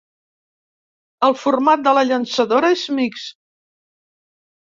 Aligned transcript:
El 1.27 1.35
format 1.41 1.83
de 1.89 1.93
la 1.97 2.03
llançadora 2.11 2.71
és 2.77 2.85
mixt. 3.01 3.37